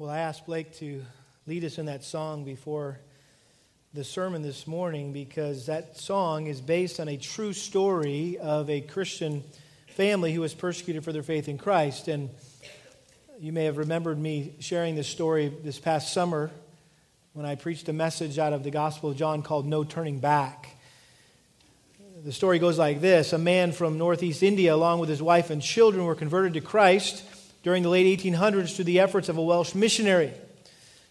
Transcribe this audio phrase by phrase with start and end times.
[0.00, 1.04] Well, I asked Blake to
[1.48, 3.00] lead us in that song before
[3.94, 8.80] the sermon this morning because that song is based on a true story of a
[8.80, 9.42] Christian
[9.88, 12.06] family who was persecuted for their faith in Christ.
[12.06, 12.30] And
[13.40, 16.52] you may have remembered me sharing this story this past summer
[17.32, 20.76] when I preached a message out of the Gospel of John called No Turning Back.
[22.24, 25.60] The story goes like this A man from northeast India, along with his wife and
[25.60, 27.24] children, were converted to Christ
[27.62, 30.32] during the late 1800s through the efforts of a Welsh missionary.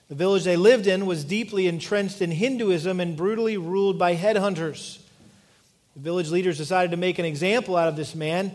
[0.10, 5.00] The village they lived in was deeply entrenched in Hinduism and brutally ruled by headhunters.
[5.96, 8.52] The village leaders decided to make an example out of this man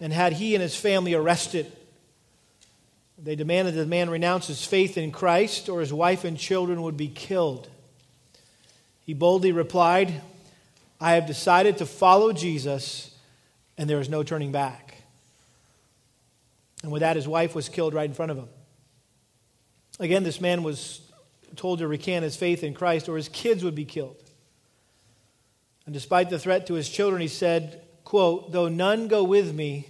[0.00, 1.70] and had he and his family arrested.
[3.16, 6.82] They demanded that the man renounce his faith in Christ or his wife and children
[6.82, 7.68] would be killed.
[9.06, 10.20] He boldly replied,
[11.00, 13.14] I have decided to follow Jesus,
[13.78, 14.93] and there is no turning back.
[16.84, 18.48] And with that, his wife was killed right in front of him.
[19.98, 21.00] Again, this man was
[21.56, 24.22] told to recant his faith in Christ or his kids would be killed.
[25.86, 29.88] And despite the threat to his children, he said, quote, Though none go with me,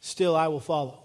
[0.00, 1.02] still I will follow.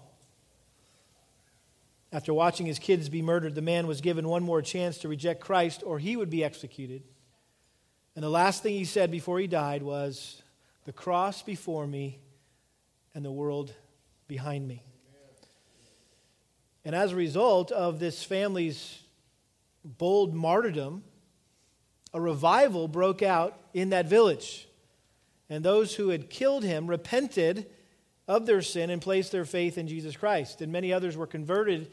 [2.10, 5.42] After watching his kids be murdered, the man was given one more chance to reject
[5.42, 7.02] Christ or he would be executed.
[8.16, 10.40] And the last thing he said before he died was,
[10.86, 12.18] The cross before me
[13.14, 13.74] and the world
[14.26, 14.82] behind me.
[16.84, 18.98] And as a result of this family's
[19.84, 21.04] bold martyrdom,
[22.12, 24.68] a revival broke out in that village.
[25.48, 27.66] And those who had killed him repented
[28.26, 30.60] of their sin and placed their faith in Jesus Christ.
[30.60, 31.90] And many others were converted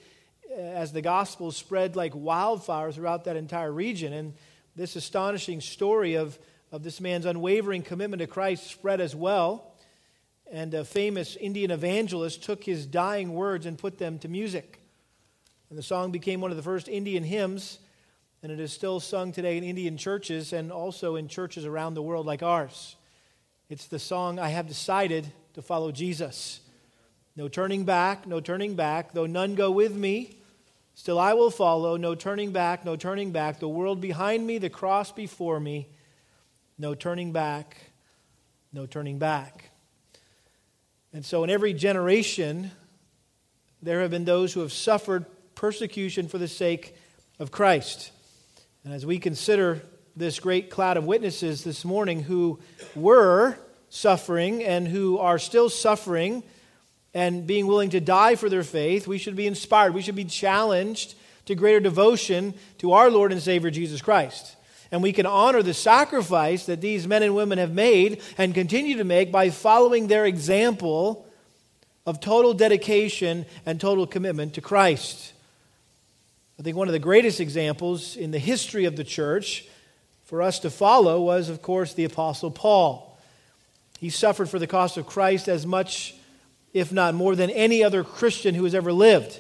[0.50, 4.14] uh, as the gospel spread like wildfire throughout that entire region.
[4.14, 4.34] And
[4.76, 6.38] this astonishing story of,
[6.72, 9.70] of this man's unwavering commitment to Christ spread as well
[10.52, 14.79] and a famous Indian evangelist took his dying words and put them to music.
[15.70, 17.80] And the song became one of the first Indian hymns,
[18.42, 22.02] and it is still sung today in Indian churches and also in churches around the
[22.02, 22.96] world like ours.
[23.70, 26.62] It's the song, I have decided to follow Jesus.
[27.36, 29.14] No turning back, no turning back.
[29.14, 30.38] Though none go with me,
[30.96, 31.98] still I will follow.
[31.98, 33.60] No turning back, no turning back.
[33.60, 35.88] The world behind me, the cross before me.
[36.80, 37.78] No turning back,
[38.74, 39.70] no turning back.
[41.14, 42.72] And so, in every generation,
[43.82, 45.26] there have been those who have suffered
[45.60, 46.96] persecution for the sake
[47.38, 48.12] of Christ.
[48.86, 49.82] And as we consider
[50.16, 52.60] this great cloud of witnesses this morning who
[52.96, 53.58] were
[53.90, 56.44] suffering and who are still suffering
[57.14, 59.94] and being willing to die for their faith, we should be inspired.
[59.94, 64.56] We should be challenged to greater devotion to our Lord and Savior Jesus Christ.
[64.94, 68.96] And we can honor the sacrifice that these men and women have made and continue
[68.96, 71.28] to make by following their example
[72.06, 75.34] of total dedication and total commitment to Christ.
[76.60, 79.66] I think one of the greatest examples in the history of the church
[80.26, 83.18] for us to follow was, of course, the Apostle Paul.
[84.00, 86.16] He suffered for the cause of Christ as much,
[86.74, 89.40] if not more, than any other Christian who has ever lived.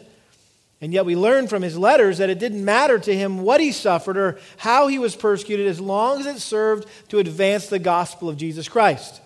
[0.79, 3.73] And yet we learn from his letters that it didn't matter to him what he
[3.73, 8.29] suffered or how he was persecuted as long as it served to advance the gospel
[8.29, 9.19] of Jesus Christ.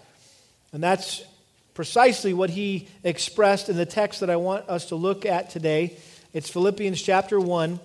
[0.72, 1.24] And that's
[1.76, 5.96] precisely what he expressed in the text that I want us to look at today.
[6.34, 7.80] It's Philippians chapter 1,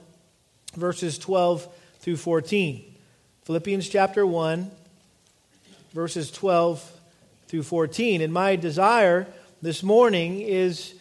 [0.75, 2.83] verses 12 through 14.
[3.43, 4.71] Philippians chapter 1,
[5.93, 6.93] verses 12
[7.49, 8.23] through 14.
[8.23, 9.27] And my desire
[9.61, 10.95] this morning is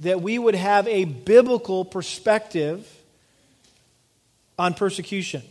[0.00, 2.92] that we would have a biblical perspective
[4.58, 5.42] on persecution.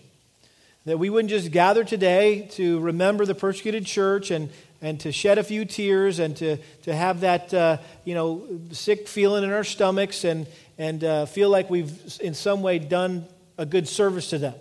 [0.84, 4.50] That we wouldn't just gather today to remember the persecuted church and,
[4.82, 9.08] and to shed a few tears and to, to have that uh, you know, sick
[9.08, 10.46] feeling in our stomachs and,
[10.78, 13.26] and uh, feel like we've in some way done
[13.58, 14.54] a good service to them.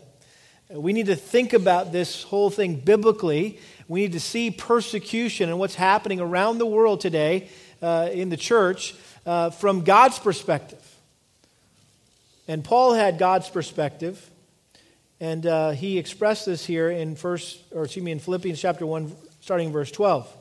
[0.71, 3.61] We need to think about this whole thing biblically.
[3.87, 7.49] We need to see persecution and what's happening around the world today
[7.81, 8.95] uh, in the church
[9.25, 10.83] uh, from God's perspective.
[12.49, 14.31] And Paul had God's perspective,
[15.21, 19.13] and uh, he expressed this here in first, or excuse me, in Philippians chapter one,
[19.41, 20.33] starting verse twelve.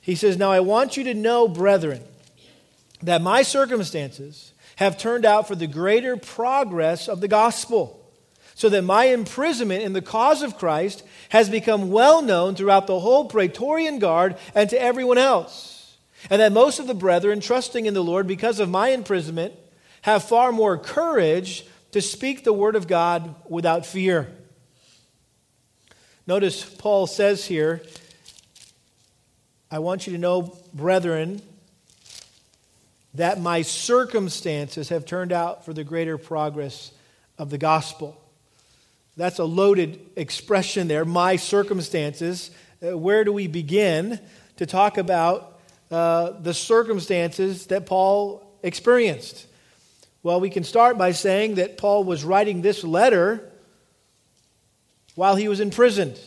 [0.00, 2.02] He says, "Now I want you to know, brethren,
[3.02, 8.00] that my circumstances have turned out for the greater progress of the gospel."
[8.60, 13.00] so that my imprisonment in the cause of Christ has become well known throughout the
[13.00, 15.96] whole Praetorian Guard and to everyone else.
[16.28, 19.54] And that most of the brethren, trusting in the Lord because of my imprisonment,
[20.02, 24.30] have far more courage to speak the word of God without fear.
[26.26, 27.80] Notice Paul says here,
[29.70, 31.40] I want you to know, brethren,
[33.14, 36.92] that my circumstances have turned out for the greater progress
[37.38, 38.20] of the gospel.
[39.16, 42.50] That's a loaded expression there, my circumstances.
[42.82, 44.20] Uh, where do we begin
[44.56, 45.58] to talk about
[45.90, 49.46] uh, the circumstances that Paul experienced?
[50.22, 53.50] Well, we can start by saying that Paul was writing this letter
[55.14, 56.18] while he was imprisoned.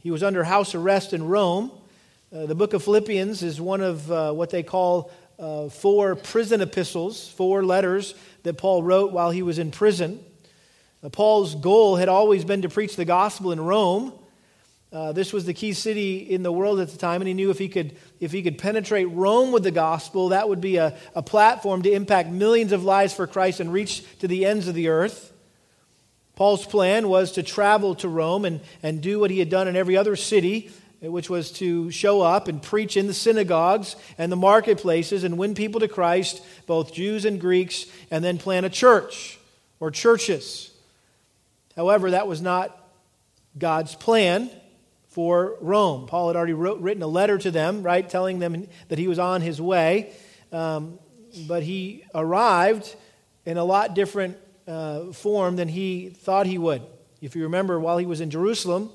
[0.00, 1.70] He was under house arrest in Rome.
[2.34, 6.60] Uh, the book of Philippians is one of uh, what they call uh, four prison
[6.60, 10.24] epistles, four letters that Paul wrote while he was in prison.
[11.02, 14.12] Uh, Paul's goal had always been to preach the gospel in Rome.
[14.92, 17.50] Uh, this was the key city in the world at the time, and he knew
[17.50, 20.96] if he could, if he could penetrate Rome with the gospel, that would be a,
[21.14, 24.74] a platform to impact millions of lives for Christ and reach to the ends of
[24.74, 25.32] the earth.
[26.34, 29.76] Paul's plan was to travel to Rome and, and do what he had done in
[29.76, 30.70] every other city
[31.08, 35.54] which was to show up and preach in the synagogues and the marketplaces and win
[35.54, 39.38] people to Christ, both Jews and Greeks, and then plant a church
[39.80, 40.70] or churches.
[41.76, 42.76] However, that was not
[43.58, 44.50] God's plan
[45.08, 46.06] for Rome.
[46.06, 49.18] Paul had already wrote, written a letter to them, right, telling them that he was
[49.18, 50.12] on his way.
[50.52, 50.98] Um,
[51.46, 52.94] but he arrived
[53.44, 54.36] in a lot different
[54.66, 56.82] uh, form than he thought he would.
[57.20, 58.90] If you remember, while he was in Jerusalem,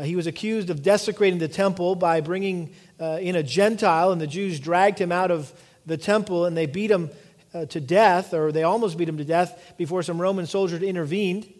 [0.00, 4.20] uh, he was accused of desecrating the temple by bringing uh, in a Gentile, and
[4.20, 5.52] the Jews dragged him out of
[5.84, 7.10] the temple and they beat him
[7.52, 11.52] uh, to death, or they almost beat him to death before some Roman soldiers intervened.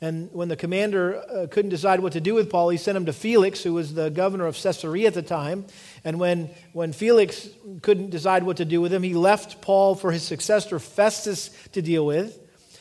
[0.00, 3.06] And when the commander uh, couldn't decide what to do with Paul, he sent him
[3.06, 5.64] to Felix, who was the governor of Caesarea at the time.
[6.04, 7.48] And when, when Felix
[7.82, 11.82] couldn't decide what to do with him, he left Paul for his successor, Festus, to
[11.82, 12.40] deal with.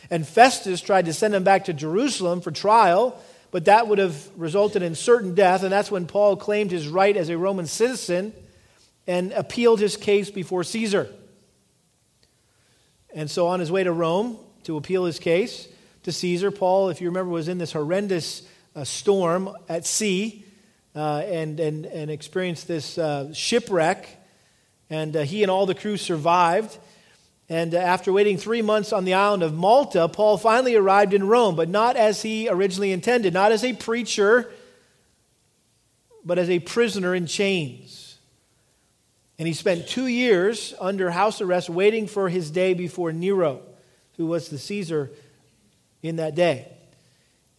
[0.10, 4.30] And Festus tried to send him back to Jerusalem for trial but that would have
[4.38, 8.34] resulted in certain death, and that's when Paul claimed his right as a Roman citizen
[9.06, 11.10] and appealed his case before Caesar.
[13.14, 15.68] And so, on his way to Rome to appeal his case
[16.04, 18.44] to Caesar, Paul, if you remember, was in this horrendous
[18.74, 20.46] uh, storm at sea
[20.96, 24.08] uh, and, and, and experienced this uh, shipwreck.
[24.90, 26.78] And uh, he and all the crew survived.
[27.52, 31.58] And after waiting three months on the island of Malta, Paul finally arrived in Rome,
[31.58, 34.50] but not as he originally intended, not as a preacher,
[36.24, 38.18] but as a prisoner in chains.
[39.38, 43.60] And he spent two years under house arrest waiting for his day before Nero,
[44.16, 45.12] who was the Caesar
[46.02, 46.72] in that day.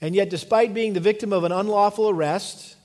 [0.00, 2.76] And yet, despite being the victim of an unlawful arrest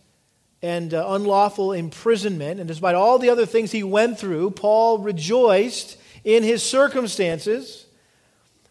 [0.61, 5.97] and uh, unlawful imprisonment, and despite all the other things he went through, Paul rejoiced
[6.27, 7.85] in his circumstances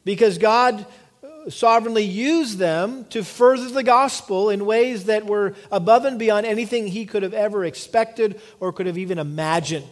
[0.04, 0.84] because God
[1.48, 6.86] sovereignly used them to further the gospel in ways that were above and beyond anything
[6.86, 9.88] he could have ever expected or could have even imagined.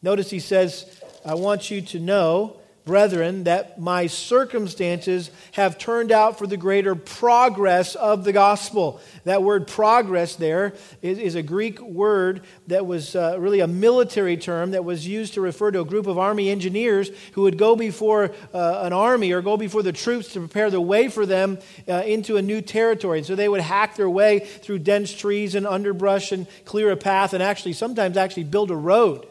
[0.00, 2.56] Notice he says, I want you to know
[2.90, 9.00] brethren, that my circumstances have turned out for the greater progress of the gospel.
[9.22, 14.36] That word progress there is, is a Greek word that was uh, really a military
[14.36, 17.76] term that was used to refer to a group of army engineers who would go
[17.76, 21.60] before uh, an army or go before the troops to prepare the way for them
[21.86, 23.18] uh, into a new territory.
[23.18, 26.96] And so they would hack their way through dense trees and underbrush and clear a
[26.96, 29.29] path and actually sometimes actually build a road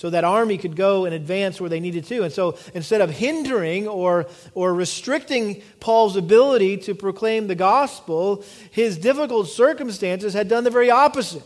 [0.00, 2.22] so that army could go and advance where they needed to.
[2.22, 8.96] And so instead of hindering or, or restricting Paul's ability to proclaim the gospel, his
[8.96, 11.42] difficult circumstances had done the very opposite.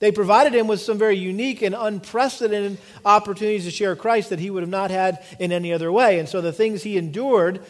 [0.00, 4.50] They provided him with some very unique and unprecedented opportunities to share Christ that he
[4.50, 6.18] would have not had in any other way.
[6.18, 7.64] And so the things he endured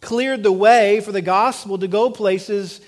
[0.00, 2.80] cleared the way for the gospel to go places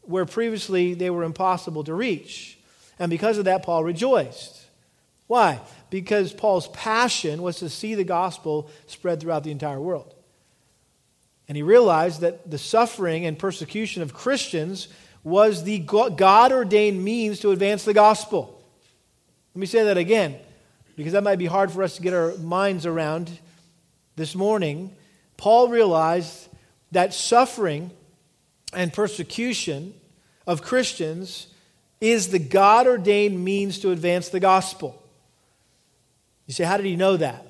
[0.00, 2.56] where previously they were impossible to reach.
[2.98, 4.64] And because of that, Paul rejoiced.
[5.26, 5.60] Why?
[5.90, 10.14] Because Paul's passion was to see the gospel spread throughout the entire world.
[11.48, 14.88] And he realized that the suffering and persecution of Christians
[15.22, 18.62] was the God ordained means to advance the gospel.
[19.54, 20.36] Let me say that again,
[20.96, 23.30] because that might be hard for us to get our minds around
[24.16, 24.94] this morning.
[25.36, 26.48] Paul realized
[26.92, 27.90] that suffering
[28.72, 29.94] and persecution
[30.46, 31.48] of Christians
[32.00, 35.00] is the God ordained means to advance the gospel.
[36.46, 37.46] You say, how did he know that?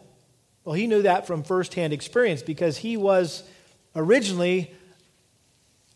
[0.65, 3.43] Well, he knew that from firsthand experience because he was
[3.95, 4.73] originally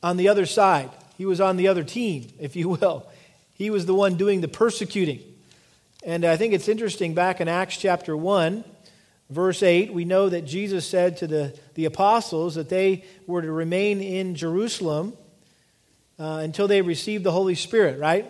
[0.02, 0.90] on the other side.
[1.16, 3.06] He was on the other team, if you will.
[3.54, 5.20] He was the one doing the persecuting.
[6.04, 8.62] And I think it's interesting back in Acts chapter 1,
[9.30, 13.50] verse 8, we know that Jesus said to the, the apostles that they were to
[13.50, 15.16] remain in Jerusalem
[16.18, 18.26] uh, until they received the Holy Spirit, right?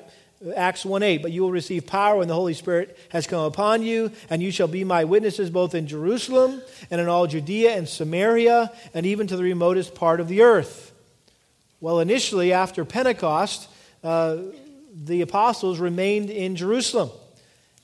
[0.55, 3.83] Acts 1 8, but you will receive power when the Holy Spirit has come upon
[3.83, 7.89] you, and you shall be my witnesses both in Jerusalem and in all Judea and
[7.89, 10.93] Samaria, and even to the remotest part of the earth.
[11.81, 13.69] Well, initially, after Pentecost,
[14.05, 14.37] uh,
[14.95, 17.11] the apostles remained in Jerusalem,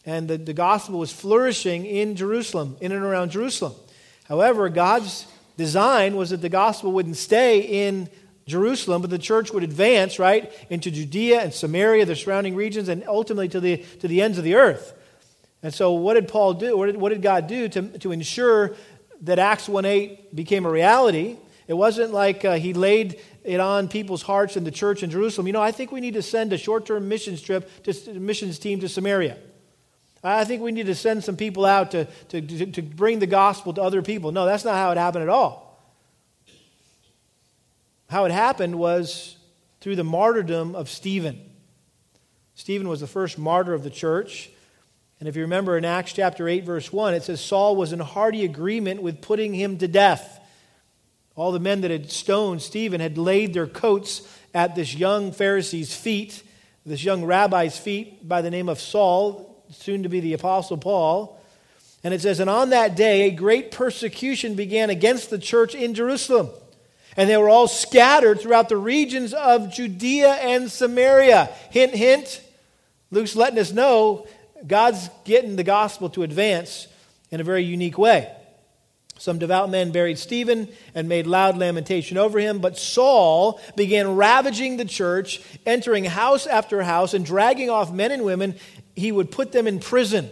[0.06, 3.74] and the, the gospel was flourishing in Jerusalem, in and around Jerusalem.
[4.28, 8.08] However, God's design was that the gospel wouldn't stay in
[8.46, 13.02] Jerusalem, but the church would advance, right, into Judea and Samaria, the surrounding regions, and
[13.06, 14.92] ultimately to the, to the ends of the earth.
[15.62, 16.76] And so, what did Paul do?
[16.76, 18.74] What did, what did God do to, to ensure
[19.22, 21.38] that Acts 1 8 became a reality?
[21.66, 25.46] It wasn't like uh, he laid it on people's hearts in the church in Jerusalem.
[25.46, 28.58] You know, I think we need to send a short term missions trip to missions
[28.58, 29.38] team to Samaria.
[30.22, 33.26] I think we need to send some people out to, to, to, to bring the
[33.26, 34.32] gospel to other people.
[34.32, 35.63] No, that's not how it happened at all.
[38.14, 39.34] How it happened was
[39.80, 41.50] through the martyrdom of Stephen.
[42.54, 44.50] Stephen was the first martyr of the church.
[45.18, 47.98] And if you remember in Acts chapter 8, verse 1, it says Saul was in
[47.98, 50.38] hearty agreement with putting him to death.
[51.34, 54.22] All the men that had stoned Stephen had laid their coats
[54.54, 56.44] at this young Pharisee's feet,
[56.86, 61.42] this young rabbi's feet by the name of Saul, soon to be the Apostle Paul.
[62.04, 65.94] And it says, And on that day, a great persecution began against the church in
[65.94, 66.50] Jerusalem.
[67.16, 71.46] And they were all scattered throughout the regions of Judea and Samaria.
[71.70, 72.42] Hint, hint.
[73.10, 74.26] Luke's letting us know
[74.66, 76.88] God's getting the gospel to advance
[77.30, 78.32] in a very unique way.
[79.16, 84.76] Some devout men buried Stephen and made loud lamentation over him, but Saul began ravaging
[84.76, 88.56] the church, entering house after house and dragging off men and women.
[88.96, 90.28] He would put them in prison.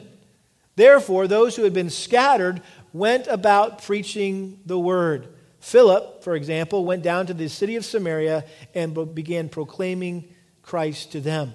[0.74, 2.60] Therefore, those who had been scattered
[2.92, 5.28] went about preaching the word.
[5.62, 10.28] Philip, for example, went down to the city of Samaria and began proclaiming
[10.60, 11.54] Christ to them.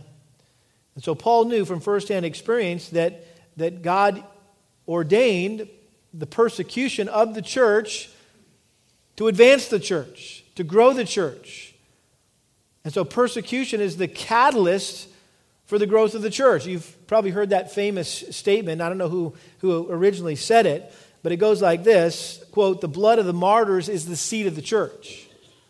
[0.96, 3.26] And so Paul knew from firsthand experience that,
[3.58, 4.24] that God
[4.88, 5.68] ordained
[6.14, 8.10] the persecution of the church
[9.18, 11.76] to advance the church, to grow the church.
[12.86, 15.10] And so persecution is the catalyst
[15.66, 16.66] for the growth of the church.
[16.66, 18.82] You've probably heard that famous statement.
[18.82, 22.88] I don't know who, who originally said it, but it goes like this quote, the
[22.88, 25.28] blood of the martyrs is the seed of the church.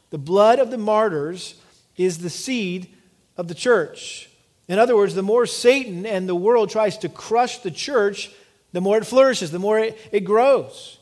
[0.10, 1.56] The blood of the martyrs
[1.98, 2.88] is the seed
[3.36, 4.30] of the church.
[4.68, 8.32] In other words, the more Satan and the world tries to crush the church,
[8.74, 10.98] the more it flourishes, the more it, it grows.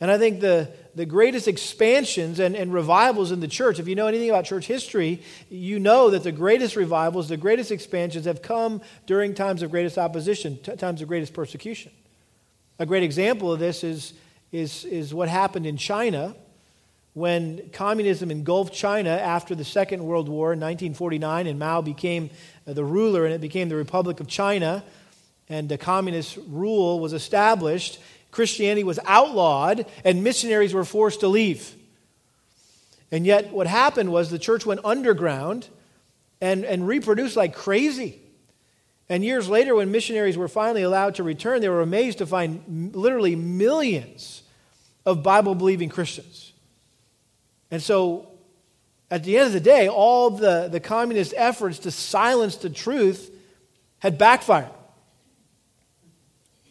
[0.00, 3.94] And I think the, the greatest expansions and, and revivals in the church, if you
[3.94, 8.42] know anything about church history, you know that the greatest revivals, the greatest expansions have
[8.42, 11.92] come during times of greatest opposition, t- times of greatest persecution.
[12.78, 14.12] A great example of this is,
[14.52, 16.36] is, is what happened in China
[17.14, 22.28] when communism engulfed China after the Second World War in 1949, and Mao became
[22.66, 24.84] the ruler, and it became the Republic of China,
[25.48, 27.98] and the communist rule was established.
[28.30, 31.74] Christianity was outlawed, and missionaries were forced to leave.
[33.10, 35.66] And yet, what happened was the church went underground
[36.42, 38.20] and, and reproduced like crazy.
[39.08, 42.94] And years later, when missionaries were finally allowed to return, they were amazed to find
[42.94, 44.42] literally millions
[45.04, 46.52] of Bible believing Christians.
[47.70, 48.28] And so,
[49.10, 53.30] at the end of the day, all the, the communist efforts to silence the truth
[54.00, 54.70] had backfired.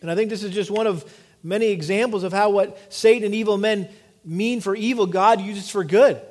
[0.02, 1.10] And I think this is just one of
[1.42, 3.88] many examples of how what Satan and evil men
[4.26, 6.22] mean for evil, God uses for good.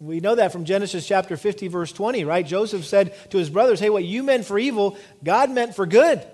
[0.00, 2.46] We know that from Genesis chapter 50, verse 20, right?
[2.46, 6.24] Joseph said to his brothers, Hey, what you meant for evil, God meant for good.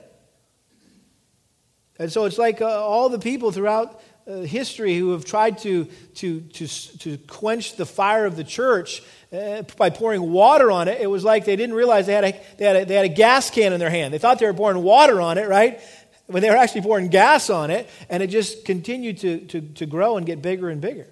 [1.99, 5.85] And so it's like uh, all the people throughout uh, history who have tried to,
[6.15, 9.03] to, to, to quench the fire of the church
[9.33, 12.41] uh, by pouring water on it, it was like they didn't realize they had, a,
[12.59, 14.13] they, had a, they had a gas can in their hand.
[14.13, 15.81] They thought they were pouring water on it, right?
[16.27, 19.87] When they were actually pouring gas on it, and it just continued to, to, to
[19.87, 21.07] grow and get bigger and bigger.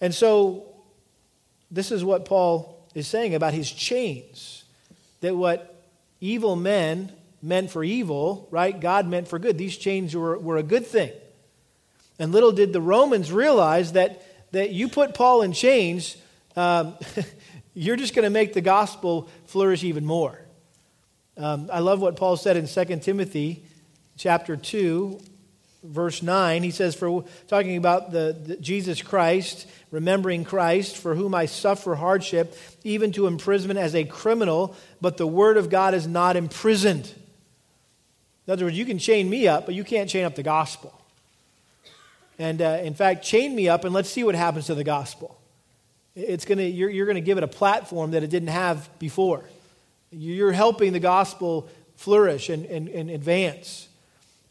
[0.00, 0.73] And so
[1.74, 4.64] this is what Paul is saying about his chains.
[5.20, 5.82] That what
[6.20, 7.10] evil men
[7.42, 9.58] meant for evil, right, God meant for good.
[9.58, 11.12] These chains were, were a good thing.
[12.18, 16.16] And little did the Romans realize that, that you put Paul in chains,
[16.54, 16.94] um,
[17.74, 20.38] you're just going to make the gospel flourish even more.
[21.36, 23.64] Um, I love what Paul said in 2 Timothy
[24.16, 25.18] chapter 2,
[25.84, 31.34] verse 9, he says, for talking about the, the, Jesus Christ, remembering Christ, for whom
[31.34, 36.06] I suffer hardship, even to imprisonment as a criminal, but the word of God is
[36.06, 37.12] not imprisoned.
[38.46, 40.98] In other words, you can chain me up, but you can't chain up the gospel.
[42.38, 45.38] And uh, in fact, chain me up and let's see what happens to the gospel.
[46.16, 49.44] It's gonna, you're, you're going to give it a platform that it didn't have before.
[50.10, 53.88] You're helping the gospel flourish and, and, and advance.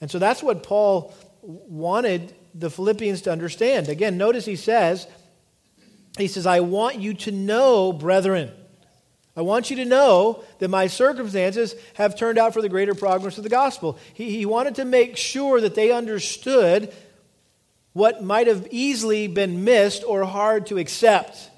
[0.04, 3.88] And so that's what Paul wanted the Philippians to understand.
[3.88, 5.08] Again, notice he says,
[6.18, 8.52] he says, I want you to know, brethren.
[9.38, 13.38] I want you to know that my circumstances have turned out for the greater progress
[13.38, 13.98] of the gospel.
[14.14, 16.94] He, he wanted to make sure that they understood
[17.94, 21.50] what might have easily been missed or hard to accept.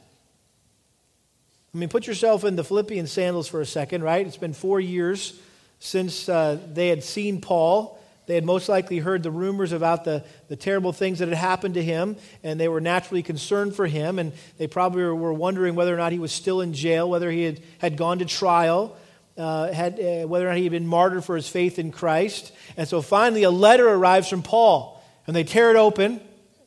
[1.74, 4.28] I mean, put yourself in the Philippian sandals for a second, right?
[4.28, 5.34] It's been four years
[5.80, 8.00] since uh, they had seen Paul.
[8.28, 11.76] They had most likely heard the rumors about the, the terrible things that had happened
[11.76, 14.18] to him, and they were naturally concerned for him.
[14.18, 17.44] And they probably were wondering whether or not he was still in jail, whether he
[17.44, 18.98] had, had gone to trial,
[19.38, 22.52] uh, had, uh, whether or not he had been martyred for his faith in Christ.
[22.78, 26.20] And so finally, a letter arrives from Paul, and they tear it open.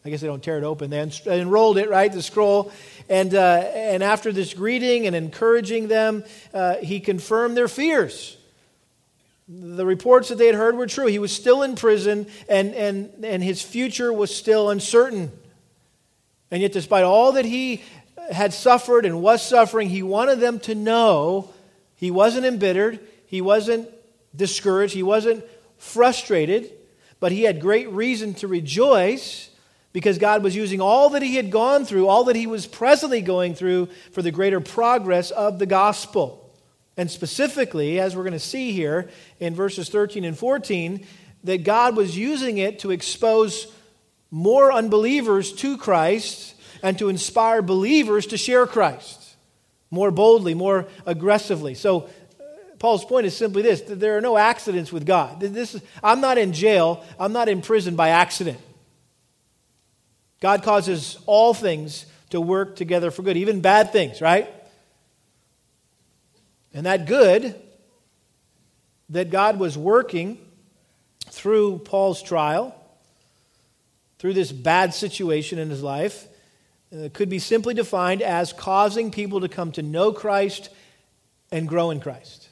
[0.04, 0.88] I guess they don't tear it open.
[0.88, 2.72] They enrolled it, right, the scroll.
[3.10, 6.24] And, uh, and after this greeting and encouraging them,
[6.54, 8.37] uh, he confirmed their fears.
[9.48, 11.06] The reports that they had heard were true.
[11.06, 15.32] He was still in prison, and, and, and his future was still uncertain.
[16.50, 17.82] And yet, despite all that he
[18.30, 21.50] had suffered and was suffering, he wanted them to know
[21.96, 23.88] he wasn't embittered, he wasn't
[24.36, 25.44] discouraged, he wasn't
[25.78, 26.70] frustrated,
[27.18, 29.50] but he had great reason to rejoice
[29.92, 33.22] because God was using all that he had gone through, all that he was presently
[33.22, 36.47] going through, for the greater progress of the gospel.
[36.98, 41.06] And specifically, as we're going to see here in verses 13 and 14,
[41.44, 43.72] that God was using it to expose
[44.32, 49.36] more unbelievers to Christ and to inspire believers to share Christ
[49.90, 51.74] more boldly, more aggressively.
[51.74, 52.44] So, uh,
[52.78, 55.40] Paul's point is simply this there are no accidents with God.
[55.40, 58.58] This is, I'm not in jail, I'm not in prison by accident.
[60.40, 64.48] God causes all things to work together for good, even bad things, right?
[66.72, 67.54] And that good
[69.10, 70.38] that God was working
[71.26, 72.74] through Paul's trial,
[74.18, 76.26] through this bad situation in his life,
[76.92, 80.70] uh, could be simply defined as causing people to come to know Christ
[81.50, 82.48] and grow in Christ.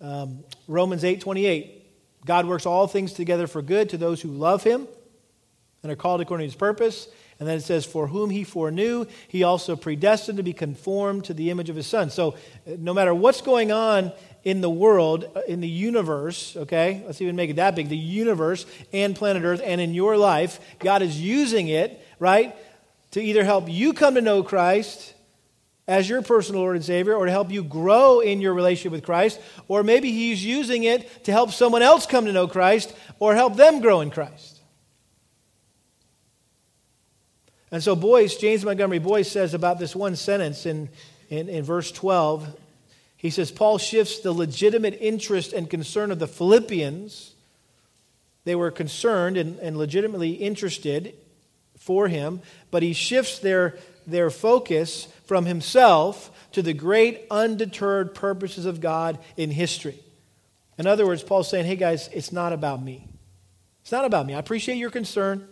[0.00, 1.74] Um, Romans 8 28.
[2.24, 4.86] God works all things together for good to those who love him
[5.82, 7.08] and are called according to his purpose.
[7.38, 11.34] And then it says, For whom he foreknew, he also predestined to be conformed to
[11.34, 12.10] the image of his son.
[12.10, 17.02] So uh, no matter what's going on in the world, uh, in the universe, okay,
[17.06, 20.58] let's even make it that big, the universe and planet Earth and in your life,
[20.80, 22.56] God is using it, right,
[23.12, 25.14] to either help you come to know Christ
[25.86, 29.04] as your personal Lord and Savior, or to help you grow in your relationship with
[29.04, 33.34] Christ, or maybe He's using it to help someone else come to know Christ or
[33.34, 34.57] help them grow in Christ.
[37.70, 40.88] And so, Boice, James Montgomery Boice says about this one sentence in,
[41.28, 42.56] in, in verse 12,
[43.16, 47.34] he says, Paul shifts the legitimate interest and concern of the Philippians.
[48.44, 51.14] They were concerned and, and legitimately interested
[51.76, 53.76] for him, but he shifts their,
[54.06, 59.98] their focus from himself to the great undeterred purposes of God in history.
[60.78, 63.08] In other words, Paul's saying, hey guys, it's not about me.
[63.82, 64.34] It's not about me.
[64.34, 65.46] I appreciate your concern.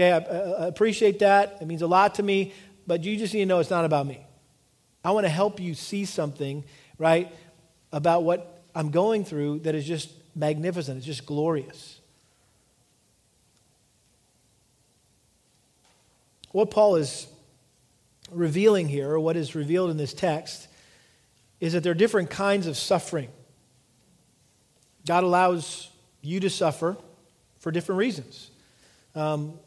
[0.00, 1.58] Okay, I, I appreciate that.
[1.60, 2.54] It means a lot to me,
[2.86, 4.24] but you just need to know it's not about me.
[5.04, 6.64] I want to help you see something,
[6.96, 7.30] right,
[7.92, 10.96] about what I'm going through that is just magnificent.
[10.96, 12.00] It's just glorious.
[16.52, 17.26] What Paul is
[18.30, 20.66] revealing here, or what is revealed in this text,
[21.60, 23.28] is that there are different kinds of suffering.
[25.06, 25.90] God allows
[26.22, 26.96] you to suffer
[27.58, 28.50] for different reasons.
[29.14, 29.58] Um,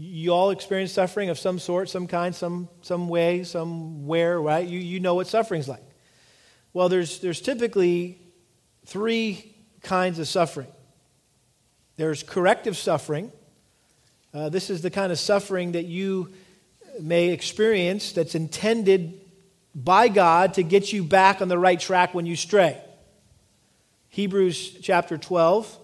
[0.00, 4.66] you all experience suffering of some sort, some kind, some, some way, somewhere, right?
[4.66, 5.82] You, you know what suffering's like.
[6.72, 8.20] Well, there's, there's typically
[8.86, 10.68] three kinds of suffering
[11.96, 13.32] there's corrective suffering.
[14.32, 16.32] Uh, this is the kind of suffering that you
[17.00, 19.20] may experience that's intended
[19.74, 22.80] by God to get you back on the right track when you stray.
[24.10, 25.76] Hebrews chapter 12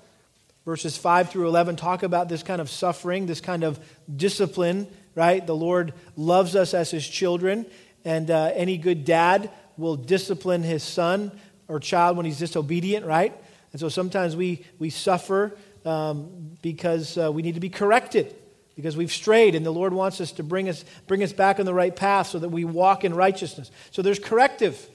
[0.65, 3.79] verses 5 through 11 talk about this kind of suffering, this kind of
[4.15, 5.47] discipline, right?
[5.47, 7.67] The Lord loves us as his children,
[8.05, 11.33] and uh, any good dad will discipline his son
[11.69, 13.35] or child when he's disobedient, right?
[13.73, 18.35] And so sometimes we, we suffer um, because uh, we need to be corrected
[18.77, 21.67] because we've strayed and the lord wants us to bring us bring us back on
[21.67, 24.89] the right path so that we walk in righteousness so there's corrective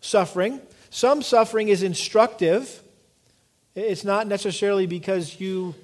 [0.00, 2.81] suffering some suffering is instructive
[3.74, 5.74] it's not necessarily because you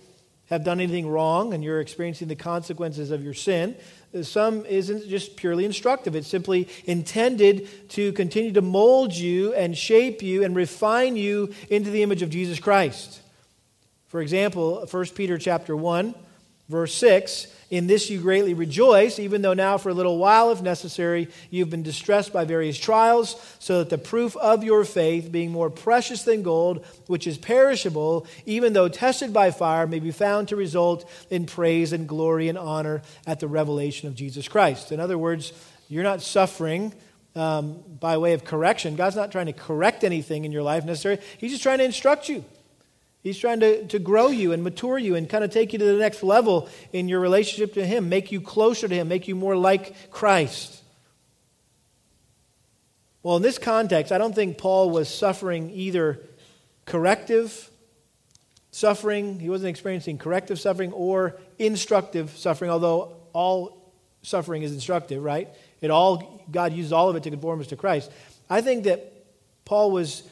[0.48, 3.76] have done anything wrong and you're experiencing the consequences of your sin.
[4.22, 10.22] Some isn't just purely instructive, it's simply intended to continue to mold you and shape
[10.22, 13.20] you and refine you into the image of Jesus Christ.
[14.06, 16.14] For example, 1 Peter chapter 1,
[16.68, 20.62] verse 6 in this you greatly rejoice, even though now for a little while, if
[20.62, 25.50] necessary, you've been distressed by various trials, so that the proof of your faith, being
[25.50, 30.48] more precious than gold, which is perishable, even though tested by fire, may be found
[30.48, 34.90] to result in praise and glory and honor at the revelation of Jesus Christ.
[34.90, 35.52] In other words,
[35.90, 36.94] you're not suffering
[37.34, 38.96] um, by way of correction.
[38.96, 42.30] God's not trying to correct anything in your life necessarily, He's just trying to instruct
[42.30, 42.46] you.
[43.22, 45.84] He's trying to, to grow you and mature you and kind of take you to
[45.84, 49.34] the next level in your relationship to Him, make you closer to Him, make you
[49.34, 50.82] more like Christ.
[53.22, 56.20] Well, in this context, I don't think Paul was suffering either
[56.86, 57.70] corrective
[58.70, 65.48] suffering, he wasn't experiencing corrective suffering or instructive suffering, although all suffering is instructive, right?
[65.80, 68.10] It all God uses all of it to conform us to Christ.
[68.48, 69.12] I think that
[69.64, 70.22] Paul was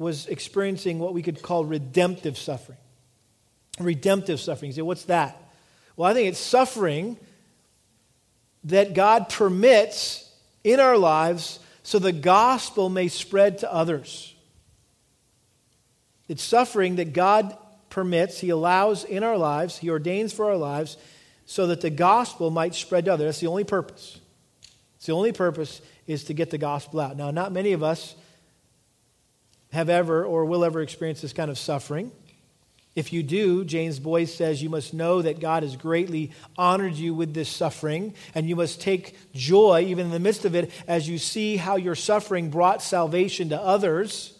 [0.00, 2.78] was experiencing what we could call redemptive suffering.
[3.78, 4.70] Redemptive suffering.
[4.70, 5.36] You say, what's that?
[5.94, 7.18] Well, I think it's suffering
[8.64, 10.26] that God permits
[10.64, 14.34] in our lives so the gospel may spread to others.
[16.28, 17.56] It's suffering that God
[17.90, 20.96] permits, He allows in our lives, He ordains for our lives,
[21.44, 23.26] so that the gospel might spread to others.
[23.26, 24.18] That's the only purpose.
[24.96, 27.16] It's the only purpose is to get the gospel out.
[27.16, 28.14] Now, not many of us
[29.72, 32.12] have ever or will ever experience this kind of suffering.
[32.96, 37.14] If you do, James Boice says you must know that God has greatly honored you
[37.14, 41.08] with this suffering, and you must take joy, even in the midst of it, as
[41.08, 44.36] you see how your suffering brought salvation to others.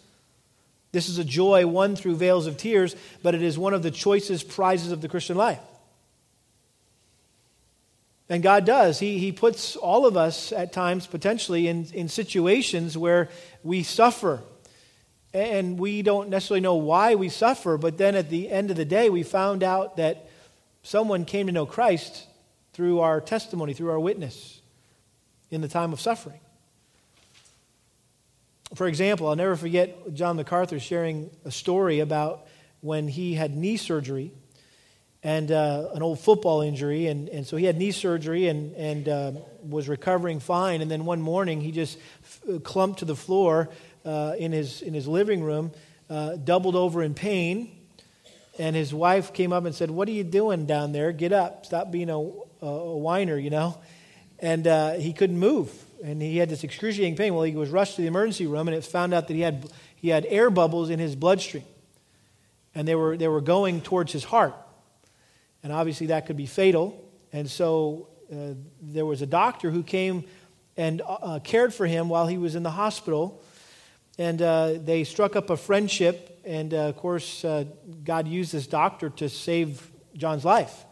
[0.91, 3.91] This is a joy won through veils of tears, but it is one of the
[3.91, 5.59] choicest prizes of the Christian life.
[8.27, 8.99] And God does.
[8.99, 13.29] He, he puts all of us at times potentially in, in situations where
[13.63, 14.41] we suffer
[15.33, 18.85] and we don't necessarily know why we suffer, but then at the end of the
[18.85, 20.29] day, we found out that
[20.83, 22.27] someone came to know Christ
[22.73, 24.61] through our testimony, through our witness
[25.49, 26.39] in the time of suffering.
[28.75, 32.47] For example, I'll never forget John MacArthur sharing a story about
[32.79, 34.31] when he had knee surgery
[35.23, 37.07] and uh, an old football injury.
[37.07, 39.31] And, and so he had knee surgery and, and uh,
[39.67, 40.81] was recovering fine.
[40.81, 43.69] And then one morning, he just f- clumped to the floor
[44.05, 45.71] uh, in, his, in his living room,
[46.09, 47.71] uh, doubled over in pain.
[48.59, 51.11] And his wife came up and said, What are you doing down there?
[51.11, 51.65] Get up.
[51.65, 53.77] Stop being a, a, a whiner, you know.
[54.39, 55.71] And uh, he couldn't move.
[56.03, 57.33] And he had this excruciating pain.
[57.33, 59.69] Well, he was rushed to the emergency room, and it found out that he had,
[59.95, 61.63] he had air bubbles in his bloodstream.
[62.73, 64.55] And they were, they were going towards his heart.
[65.63, 67.07] And obviously, that could be fatal.
[67.31, 70.25] And so uh, there was a doctor who came
[70.75, 73.41] and uh, cared for him while he was in the hospital
[74.21, 76.39] and uh, they struck up a friendship.
[76.45, 77.65] And uh, of course, uh,
[78.03, 80.85] God used this doctor to save John's life.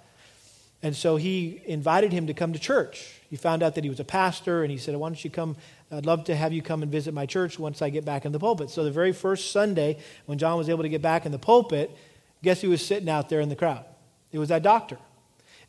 [0.81, 3.21] And so he invited him to come to church.
[3.29, 5.57] He found out that he was a pastor, and he said, Why don't you come?
[5.91, 8.31] I'd love to have you come and visit my church once I get back in
[8.31, 8.71] the pulpit.
[8.71, 11.95] So the very first Sunday, when John was able to get back in the pulpit,
[12.41, 13.85] guess who was sitting out there in the crowd?
[14.31, 14.97] It was that doctor.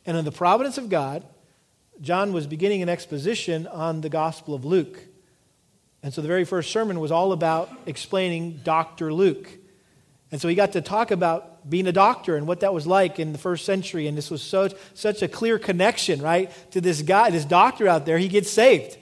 [0.07, 1.27] And in the providence of God,
[2.01, 4.97] John was beginning an exposition on the Gospel of Luke.
[6.03, 9.13] And so the very first sermon was all about explaining Dr.
[9.13, 9.49] Luke.
[10.31, 13.19] And so he got to talk about being a doctor and what that was like
[13.19, 14.07] in the first century.
[14.07, 18.05] And this was so, such a clear connection, right, to this guy, this doctor out
[18.05, 18.17] there.
[18.17, 18.97] He gets saved.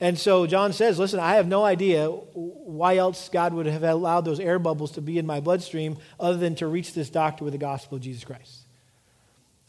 [0.00, 4.24] And so John says, Listen, I have no idea why else God would have allowed
[4.24, 7.52] those air bubbles to be in my bloodstream other than to reach this doctor with
[7.52, 8.62] the gospel of Jesus Christ.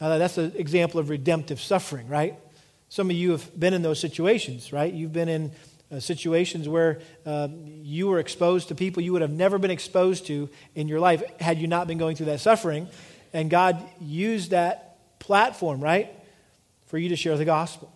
[0.00, 2.38] Now, that's an example of redemptive suffering, right?
[2.88, 4.92] Some of you have been in those situations, right?
[4.92, 5.52] You've been in
[5.90, 7.48] uh, situations where uh,
[7.82, 11.22] you were exposed to people you would have never been exposed to in your life
[11.40, 12.88] had you not been going through that suffering.
[13.32, 16.10] And God used that platform, right,
[16.86, 17.92] for you to share the gospel.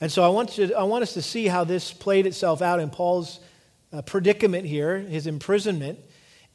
[0.00, 2.80] And so I want, you, I want us to see how this played itself out
[2.80, 3.40] in Paul's
[3.92, 5.98] uh, predicament here, his imprisonment.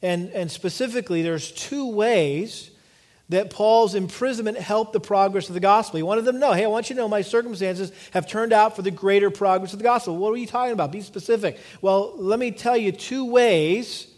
[0.02, 2.69] And, and specifically, there's two ways
[3.30, 5.96] that Paul's imprisonment helped the progress of the gospel.
[5.96, 8.52] He wanted them to know, hey, I want you to know my circumstances have turned
[8.52, 10.16] out for the greater progress of the gospel.
[10.16, 10.90] What are you talking about?
[10.90, 11.58] Be specific.
[11.80, 14.08] Well, let me tell you two ways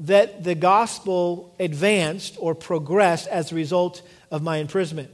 [0.00, 4.02] that the gospel advanced or progressed as a result
[4.32, 5.10] of my imprisonment.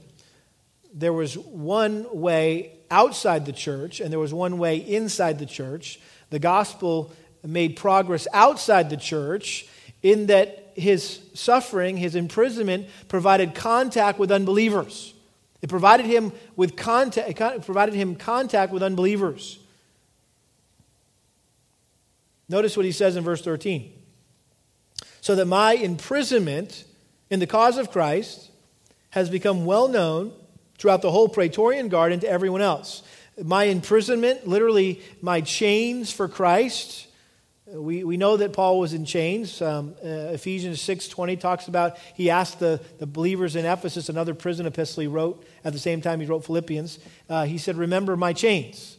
[0.94, 6.00] There was one way outside the church, and there was one way inside the church.
[6.30, 7.12] The gospel
[7.44, 9.66] made progress outside the church
[10.02, 15.14] in that his suffering, his imprisonment, provided contact with unbelievers.
[15.62, 19.58] It provided him with contact, provided him contact with unbelievers.
[22.48, 23.92] Notice what he says in verse 13.
[25.20, 26.84] So that my imprisonment
[27.30, 28.50] in the cause of Christ
[29.10, 30.32] has become well known
[30.78, 33.02] throughout the whole Praetorian Guard and to everyone else.
[33.42, 37.05] My imprisonment, literally my chains for Christ.
[37.68, 39.60] We, we know that Paul was in chains.
[39.60, 44.66] Um, uh, Ephesians 6.20 talks about, he asked the, the believers in Ephesus, another prison
[44.66, 48.32] epistle he wrote, at the same time he wrote Philippians, uh, he said, remember my
[48.32, 48.96] chains.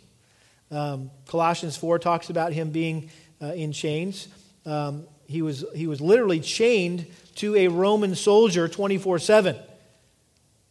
[0.69, 3.09] Um, Colossians 4 talks about him being
[3.41, 4.27] uh, in chains.
[4.65, 9.55] Um, he, was, he was literally chained to a Roman soldier 24 7.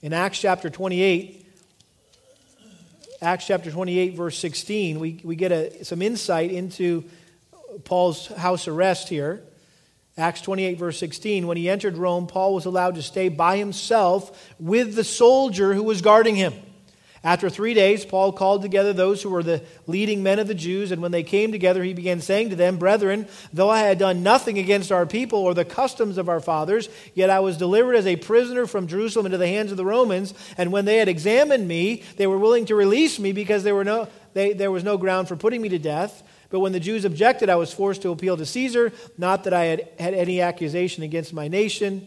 [0.02, 1.46] In Acts chapter 28,
[3.22, 7.04] Acts chapter 28, verse 16, we, we get a, some insight into
[7.84, 9.42] Paul's house arrest here.
[10.18, 14.54] Acts 28, verse 16, when he entered Rome, Paul was allowed to stay by himself
[14.58, 16.54] with the soldier who was guarding him.
[17.26, 20.92] After three days, Paul called together those who were the leading men of the Jews,
[20.92, 24.22] and when they came together, he began saying to them, Brethren, though I had done
[24.22, 28.06] nothing against our people or the customs of our fathers, yet I was delivered as
[28.06, 31.66] a prisoner from Jerusalem into the hands of the Romans, and when they had examined
[31.66, 34.96] me, they were willing to release me because there, were no, they, there was no
[34.96, 36.22] ground for putting me to death.
[36.50, 39.64] But when the Jews objected, I was forced to appeal to Caesar, not that I
[39.64, 42.06] had had any accusation against my nation.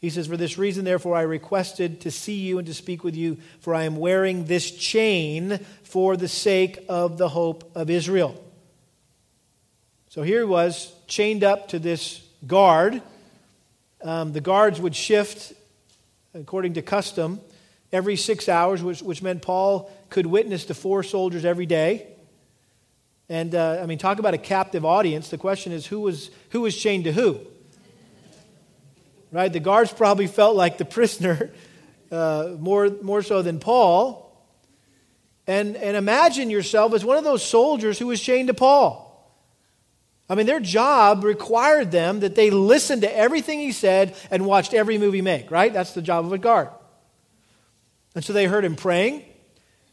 [0.00, 3.14] He says, For this reason, therefore, I requested to see you and to speak with
[3.14, 8.42] you, for I am wearing this chain for the sake of the hope of Israel.
[10.08, 13.00] So here he was, chained up to this guard.
[14.02, 15.52] Um, the guards would shift
[16.34, 17.40] according to custom
[17.92, 22.08] every six hours, which, which meant Paul could witness to four soldiers every day.
[23.28, 25.30] And uh, I mean, talk about a captive audience.
[25.30, 27.40] The question is who was, who was chained to who?
[29.32, 29.52] right?
[29.52, 31.50] The guards probably felt like the prisoner
[32.12, 34.20] uh, more, more so than Paul.
[35.46, 39.08] And, and imagine yourself as one of those soldiers who was chained to Paul.
[40.28, 44.72] I mean, their job required them that they listened to everything he said and watched
[44.72, 45.72] every movie make, right?
[45.72, 46.68] That's the job of a guard.
[48.14, 49.24] And so they heard him praying.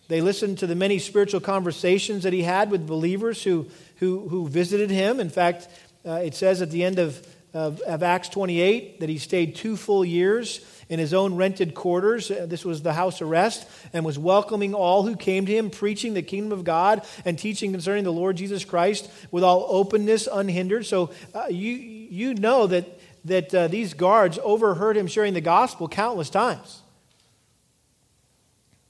[0.10, 3.68] They listened to the many spiritual conversations that he had with believers who,
[3.98, 5.22] who, who visited him.
[5.22, 5.70] In fact,
[6.06, 9.76] uh, it says at the end of of, of, Acts 28 that he stayed two
[9.76, 12.30] full years in his own rented quarters.
[12.30, 16.14] Uh, this was the house arrest, and was welcoming all who came to him, preaching
[16.14, 20.86] the kingdom of God and teaching concerning the Lord Jesus Christ with all openness, unhindered.
[20.86, 25.88] So uh, you, you know that, that uh, these guards overheard him sharing the gospel
[25.88, 26.82] countless times.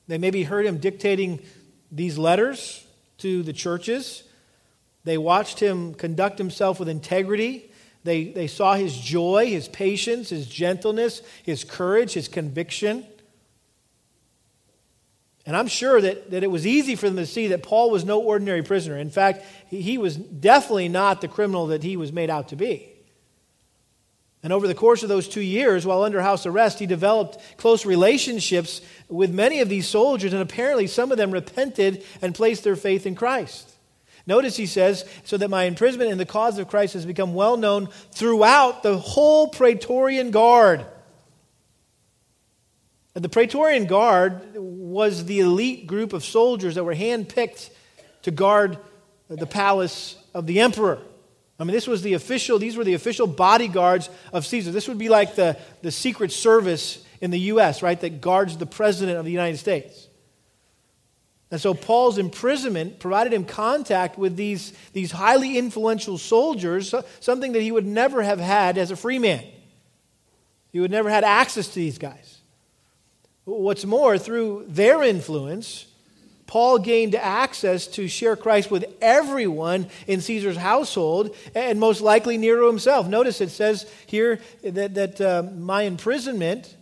[0.09, 1.39] They maybe heard him dictating
[1.89, 2.85] these letters
[3.19, 4.23] to the churches.
[5.05, 7.69] They watched him conduct himself with integrity
[8.03, 13.05] they, they saw his joy, his patience, his gentleness, his courage, his conviction.
[15.45, 18.05] And I'm sure that, that it was easy for them to see that Paul was
[18.05, 18.97] no ordinary prisoner.
[18.97, 22.55] In fact, he, he was definitely not the criminal that he was made out to
[22.55, 22.89] be.
[24.41, 27.85] And over the course of those two years, while under house arrest, he developed close
[27.85, 32.77] relationships with many of these soldiers, and apparently some of them repented and placed their
[32.77, 33.69] faith in Christ.
[34.25, 37.57] Notice he says, so that my imprisonment in the cause of Christ has become well
[37.57, 40.85] known throughout the whole Praetorian Guard.
[43.15, 47.71] And the Praetorian Guard was the elite group of soldiers that were handpicked
[48.21, 48.77] to guard
[49.27, 50.99] the palace of the emperor.
[51.59, 54.71] I mean, this was the official, these were the official bodyguards of Caesar.
[54.71, 58.65] This would be like the, the Secret Service in the U.S., right, that guards the
[58.65, 60.07] President of the United States.
[61.51, 67.61] And so Paul's imprisonment provided him contact with these, these highly influential soldiers, something that
[67.61, 69.43] he would never have had as a free man.
[70.71, 72.37] He would never had access to these guys.
[73.45, 75.87] What's more, through their influence,
[76.49, 82.65] Paul gained access to share Christ with everyone in Caesar's household and most likely Nero
[82.65, 83.07] himself.
[83.07, 86.75] Notice it says here that, that uh, my imprisonment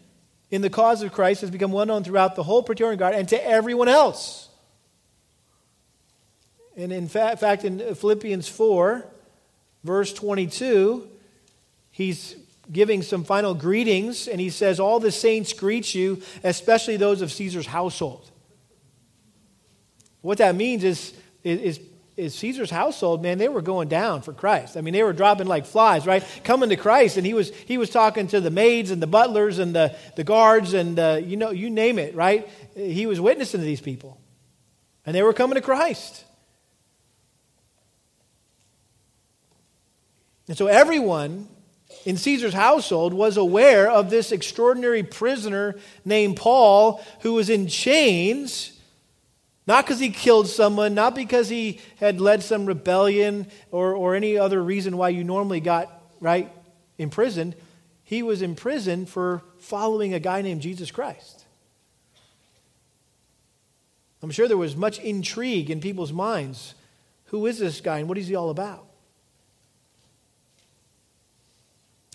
[0.51, 3.27] in the cause of Christ has become well known throughout the whole Praetorian Guard and
[3.27, 4.47] to everyone else.
[6.77, 9.05] And in fact, in Philippians 4,
[9.83, 11.09] verse 22,
[11.91, 12.37] he's
[12.71, 17.33] giving some final greetings, and he says, All the saints greet you, especially those of
[17.33, 18.31] Caesar's household.
[20.21, 21.79] What that means is, is,
[22.17, 24.75] is Caesar's household, man, they were going down for Christ.
[24.75, 26.23] I mean, they were dropping like flies, right?
[26.43, 29.59] Coming to Christ, and he was, he was talking to the maids and the butlers
[29.59, 32.49] and the, the guards and, uh, you know, you name it, right?
[32.75, 34.19] He was witnessing to these people,
[35.05, 36.25] and they were coming to Christ.
[40.47, 41.49] And so everyone
[42.05, 45.75] in Caesar's household was aware of this extraordinary prisoner
[46.05, 48.76] named Paul who was in chains,
[49.67, 54.37] not because he killed someone, not because he had led some rebellion or, or any
[54.37, 56.49] other reason why you normally got, right,
[56.97, 57.53] imprisoned.
[58.05, 61.43] He was imprisoned for following a guy named Jesus Christ.
[64.23, 66.73] I'm sure there was much intrigue in people's minds.
[67.25, 68.85] Who is this guy and what is he all about?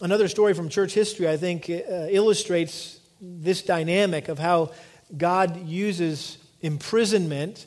[0.01, 4.73] Another story from church history, I think, uh, illustrates this dynamic of how
[5.17, 7.67] God uses imprisonment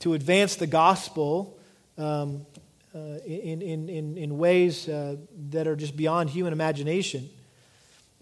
[0.00, 1.58] to advance the gospel
[1.98, 2.46] um,
[2.94, 5.16] uh, in, in, in, in, ways uh,
[5.50, 7.28] that are just beyond human imagination.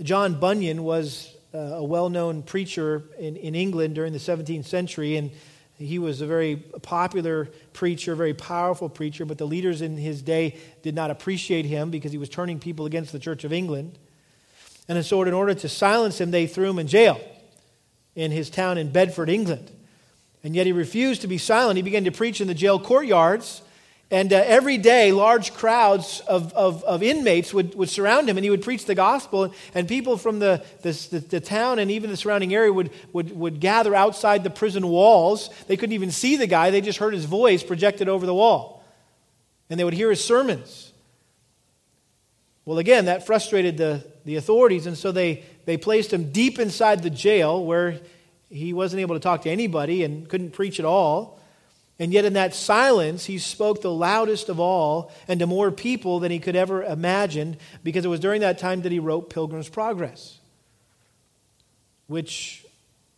[0.03, 5.17] John Bunyan was uh, a well known preacher in, in England during the 17th century,
[5.17, 5.31] and
[5.79, 10.57] he was a very popular preacher, very powerful preacher, but the leaders in his day
[10.83, 13.99] did not appreciate him because he was turning people against the Church of England.
[14.89, 17.21] And so, in order to silence him, they threw him in jail
[18.15, 19.71] in his town in Bedford, England.
[20.45, 21.77] And yet he refused to be silent.
[21.77, 23.63] He began to preach in the jail courtyards
[24.11, 28.45] and uh, every day, large crowds of, of, of, inmates would, would surround him, and
[28.45, 29.53] he would preach the gospel.
[29.75, 30.93] And people from the, the,
[31.31, 35.49] the, town and even the surrounding area would, would, would gather outside the prison walls.
[35.67, 38.85] They couldn't even see the guy, they just heard his voice projected over the wall.
[39.71, 40.93] And they would hear his sermons.
[42.67, 47.03] Well, again, that frustrated the, the authorities, and so they, they placed him deep inside
[47.03, 48.01] the jail where
[48.55, 51.41] he wasn't able to talk to anybody and couldn't preach at all.
[51.99, 56.21] And yet, in that silence, he spoke the loudest of all and to more people
[56.21, 59.69] than he could ever imagine, because it was during that time that he wrote Pilgrim's
[59.69, 60.39] Progress,
[62.07, 62.65] which,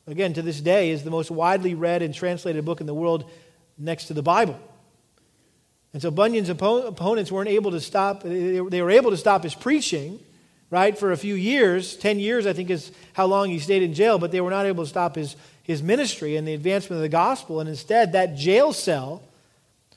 [0.06, 3.30] again, to this day is the most widely read and translated book in the world
[3.78, 4.58] next to the Bible.
[5.92, 10.20] And so Bunyan's opponents weren't able to stop, they were able to stop his preaching,
[10.70, 11.96] right, for a few years.
[11.96, 14.66] Ten years, I think, is how long he stayed in jail, but they were not
[14.66, 17.58] able to stop his his ministry and the advancement of the gospel.
[17.58, 19.20] And instead, that jail cell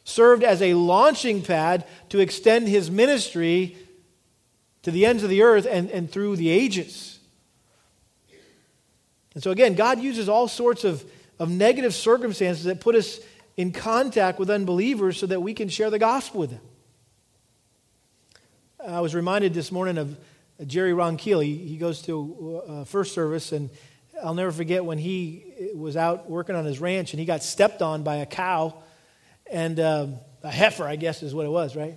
[0.04, 3.78] served as a launching pad to extend his ministry
[4.82, 7.20] to the ends of the earth and, and through the ages.
[9.36, 11.04] And so, again, God uses all sorts of,
[11.38, 13.20] of negative circumstances that put us
[13.56, 16.62] in contact with unbelievers so that we can share the gospel with them.
[18.88, 20.18] I was reminded this morning of
[20.66, 21.44] Jerry Ronquillo.
[21.44, 23.70] He, he goes to uh, first service and
[24.24, 27.82] I'll never forget when he was out working on his ranch and he got stepped
[27.82, 28.76] on by a cow
[29.50, 31.96] and um, a heifer, I guess is what it was, right?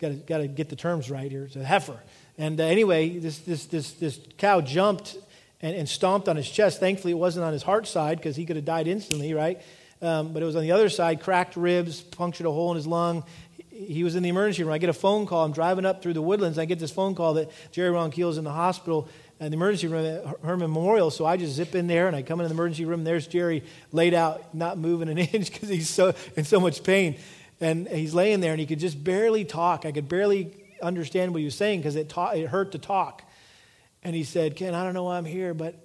[0.00, 1.44] Got to get the terms right here.
[1.44, 1.98] It's a heifer.
[2.36, 5.16] And uh, anyway, this, this, this, this cow jumped
[5.60, 6.80] and, and, stomped on his chest.
[6.80, 9.60] Thankfully, it wasn't on his heart side because he could have died instantly, right?
[10.00, 12.86] Um, but it was on the other side, cracked ribs, punctured a hole in his
[12.86, 13.22] lung.
[13.86, 14.72] He was in the emergency room.
[14.72, 15.44] I get a phone call.
[15.44, 16.58] I'm driving up through the woodlands.
[16.58, 19.08] I get this phone call that Jerry is in the hospital
[19.40, 21.10] in the emergency room at Hermann Memorial.
[21.10, 23.02] So I just zip in there and I come in the emergency room.
[23.04, 27.16] There's Jerry laid out, not moving an inch because he's so in so much pain.
[27.60, 29.84] And he's laying there and he could just barely talk.
[29.84, 33.22] I could barely understand what he was saying because it, ta- it hurt to talk.
[34.02, 35.76] And he said, Ken, I don't know why I'm here, but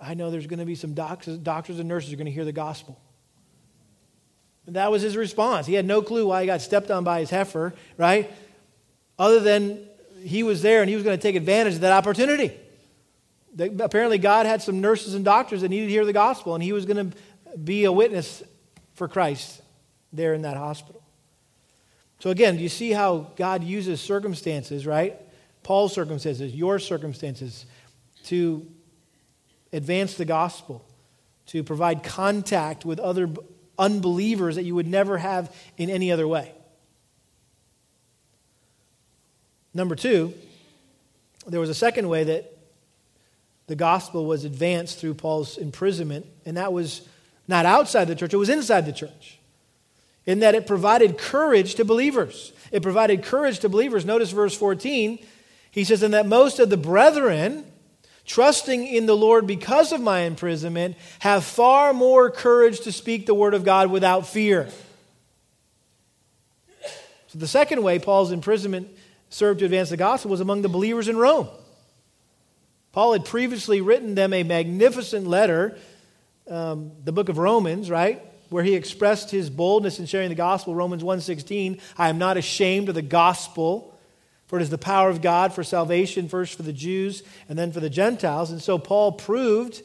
[0.00, 2.44] I know there's going to be some doctors, doctors and nurses are going to hear
[2.44, 3.00] the gospel.
[4.68, 5.66] That was his response.
[5.66, 8.30] He had no clue why he got stepped on by his heifer, right?
[9.18, 9.86] Other than
[10.22, 12.52] he was there and he was going to take advantage of that opportunity
[13.58, 16.72] apparently, God had some nurses and doctors that needed to hear the gospel, and he
[16.72, 17.16] was going to
[17.58, 18.42] be a witness
[18.94, 19.60] for Christ
[20.12, 21.02] there in that hospital.
[22.20, 25.16] So, again, do you see how God uses circumstances, right?
[25.62, 27.66] Paul's circumstances, your circumstances,
[28.24, 28.66] to
[29.72, 30.84] advance the gospel,
[31.46, 33.28] to provide contact with other
[33.78, 36.52] unbelievers that you would never have in any other way.
[39.74, 40.34] Number two,
[41.46, 42.56] there was a second way that
[43.66, 47.08] the gospel was advanced through Paul's imprisonment, and that was
[47.48, 49.38] not outside the church, it was inside the church.
[50.24, 52.52] In that it provided courage to believers.
[52.70, 54.04] It provided courage to believers.
[54.04, 55.18] Notice verse 14.
[55.72, 57.64] He says, And that most of the brethren,
[58.24, 63.34] trusting in the Lord because of my imprisonment, have far more courage to speak the
[63.34, 64.68] word of God without fear.
[67.28, 68.88] So, the second way Paul's imprisonment
[69.30, 71.48] served to advance the gospel was among the believers in Rome.
[72.92, 75.78] Paul had previously written them a magnificent letter,
[76.48, 78.22] um, the book of Romans, right?
[78.50, 82.90] Where he expressed his boldness in sharing the gospel, Romans 1.16, I am not ashamed
[82.90, 83.91] of the gospel,
[84.52, 87.72] for it is the power of God for salvation, first for the Jews and then
[87.72, 88.50] for the Gentiles.
[88.50, 89.80] And so Paul proved,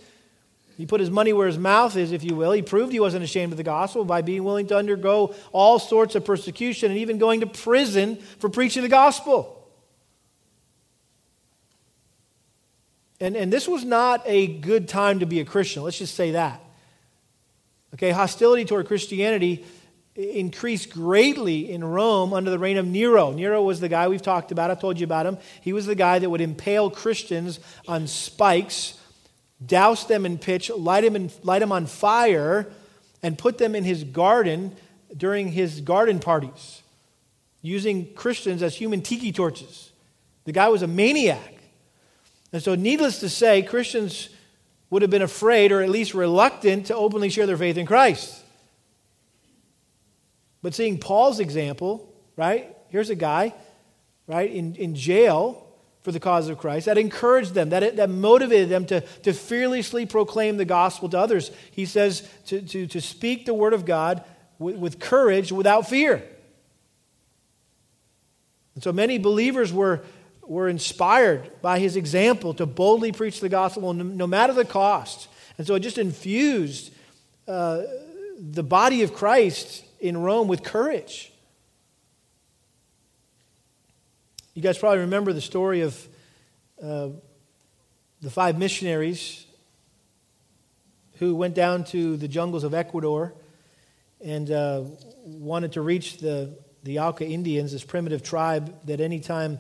[0.76, 2.52] he put his money where his mouth is, if you will.
[2.52, 6.16] He proved he wasn't ashamed of the gospel by being willing to undergo all sorts
[6.16, 9.70] of persecution and even going to prison for preaching the gospel.
[13.22, 15.84] And, and this was not a good time to be a Christian.
[15.84, 16.62] Let's just say that.
[17.94, 19.64] Okay, hostility toward Christianity
[20.18, 23.32] increased greatly in Rome under the reign of Nero.
[23.32, 24.72] Nero was the guy we've talked about.
[24.72, 25.38] I told you about him.
[25.62, 29.00] He was the guy that would impale Christians on spikes,
[29.64, 32.68] douse them in pitch, light them, in, light them on fire,
[33.22, 34.76] and put them in his garden
[35.16, 36.82] during his garden parties,
[37.62, 39.92] using Christians as human tiki torches.
[40.46, 41.54] The guy was a maniac.
[42.52, 44.30] And so, needless to say, Christians
[44.90, 48.44] would have been afraid or at least reluctant to openly share their faith in Christ.
[50.62, 52.76] But seeing Paul's example, right?
[52.90, 53.54] Here's a guy,
[54.28, 55.68] right, in, in jail
[56.02, 56.86] for the cause of Christ.
[56.86, 61.52] That encouraged them, that, that motivated them to, to fearlessly proclaim the gospel to others.
[61.72, 64.24] He says to, to, to speak the word of God
[64.58, 66.24] with, with courage, without fear.
[68.76, 70.04] And so many believers were,
[70.44, 75.28] were inspired by his example to boldly preach the gospel no, matter the cost.
[75.58, 76.94] And so it just infused
[77.48, 77.82] uh,
[78.40, 81.32] the body of Christ in Rome with courage.
[84.54, 86.08] You guys probably remember the story of
[86.82, 87.10] uh,
[88.22, 89.46] the five missionaries
[91.20, 93.34] who went down to the jungles of Ecuador
[94.24, 94.84] and uh,
[95.26, 99.60] wanted to reach the, the Auca Indians, this primitive tribe that anytime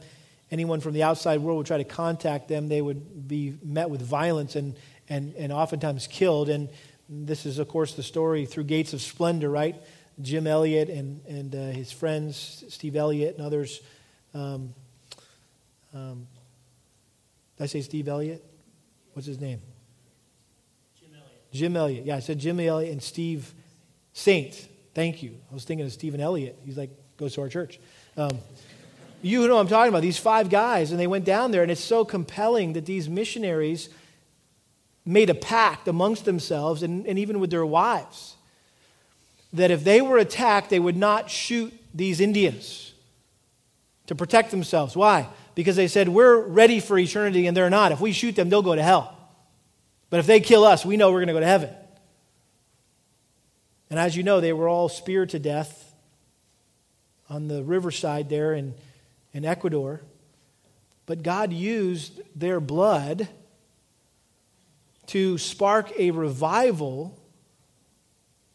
[0.49, 4.01] anyone from the outside world would try to contact them, they would be met with
[4.01, 4.75] violence and,
[5.09, 6.49] and, and oftentimes killed.
[6.49, 6.69] And
[7.09, 9.75] this is, of course, the story through Gates of Splendor, right?
[10.21, 13.81] Jim Elliot and, and uh, his friends, Steve Elliott and others.
[14.33, 14.73] Um,
[15.93, 16.27] um,
[17.57, 18.43] did I say Steve Elliott?
[19.13, 19.61] What's his name?
[20.99, 21.51] Jim Elliot.
[21.51, 22.05] Jim Elliot.
[22.05, 23.53] Yeah, I said Jim Elliot and Steve
[24.13, 24.67] Saint.
[24.93, 25.37] Thank you.
[25.51, 26.57] I was thinking of Stephen Elliott.
[26.65, 27.79] He's like, goes to our church.
[28.15, 28.37] Um,
[29.21, 30.01] you know what I'm talking about.
[30.01, 33.89] These five guys, and they went down there, and it's so compelling that these missionaries
[35.05, 38.36] made a pact amongst themselves and, and even with their wives
[39.53, 42.93] that if they were attacked, they would not shoot these Indians
[44.07, 44.95] to protect themselves.
[44.95, 45.27] Why?
[45.55, 47.91] Because they said, We're ready for eternity, and they're not.
[47.91, 49.17] If we shoot them, they'll go to hell.
[50.09, 51.69] But if they kill us, we know we're going to go to heaven.
[53.89, 55.93] And as you know, they were all speared to death
[57.29, 58.73] on the riverside there in,
[59.33, 60.01] in Ecuador.
[61.05, 63.27] But God used their blood
[65.07, 67.17] to spark a revival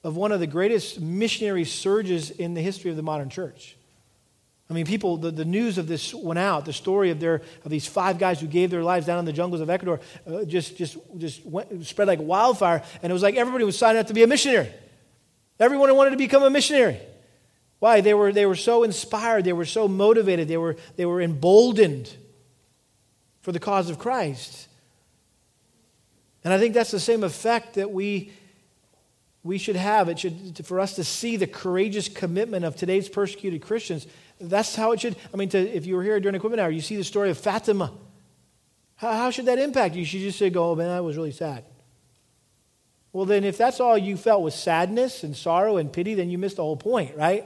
[0.05, 3.77] of one of the greatest missionary surges in the history of the modern church.
[4.69, 6.65] I mean, people, the, the news of this went out.
[6.65, 9.33] The story of, their, of these five guys who gave their lives down in the
[9.33, 12.83] jungles of Ecuador uh, just, just, just went, spread like wildfire.
[13.03, 14.73] And it was like everybody was signing up to be a missionary.
[15.61, 16.99] Everyone wanted to become a missionary.
[17.81, 18.01] Why?
[18.01, 19.45] They were, they were so inspired.
[19.45, 20.49] They were so motivated.
[20.49, 22.11] They were, they were emboldened
[23.43, 24.69] for the cause of Christ.
[26.45, 28.33] And I think that's the same effect that we
[29.45, 30.09] we should have.
[30.09, 34.07] It should, for us to see the courageous commitment of today's persecuted Christians.
[34.41, 35.17] That's how it should.
[35.33, 37.39] I mean, to, if you were here during equipment hour, you see the story of
[37.39, 37.93] Fatima.
[38.97, 40.05] How, how should that impact you?
[40.05, 41.65] Should just say, "Oh man, that was really sad."
[43.13, 46.39] Well, then, if that's all you felt was sadness and sorrow and pity, then you
[46.39, 47.45] missed the whole point, right?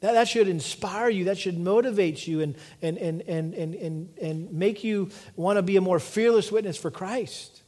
[0.00, 1.24] That, that should inspire you.
[1.24, 5.62] That should motivate you and, and, and, and, and, and, and make you want to
[5.62, 7.62] be a more fearless witness for Christ.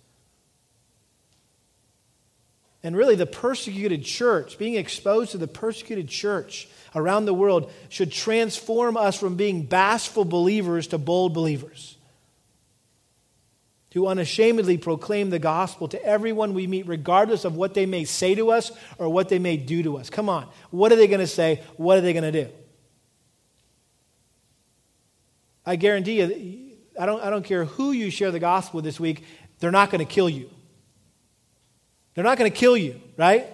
[2.86, 8.12] And really, the persecuted church, being exposed to the persecuted church around the world, should
[8.12, 11.96] transform us from being bashful believers to bold believers.
[13.90, 18.36] To unashamedly proclaim the gospel to everyone we meet, regardless of what they may say
[18.36, 20.08] to us or what they may do to us.
[20.08, 20.46] Come on.
[20.70, 21.64] What are they going to say?
[21.76, 22.52] What are they going to do?
[25.66, 29.00] I guarantee you, I don't, I don't care who you share the gospel with this
[29.00, 29.24] week,
[29.58, 30.50] they're not going to kill you.
[32.16, 33.46] They're not going to kill you, right?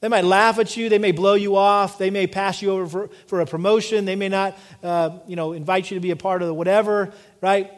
[0.00, 0.90] They might laugh at you.
[0.90, 1.96] They may blow you off.
[1.96, 4.04] They may pass you over for, for a promotion.
[4.04, 7.14] They may not, uh, you know, invite you to be a part of the whatever,
[7.40, 7.72] right?